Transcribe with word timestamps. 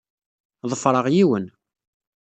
Ḍefreɣ 0.69 1.05
yiwen. 1.15 1.45